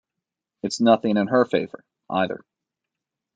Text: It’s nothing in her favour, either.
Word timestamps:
It’s 0.63 0.81
nothing 0.81 1.15
in 1.15 1.27
her 1.27 1.45
favour, 1.45 1.83
either. 2.09 2.43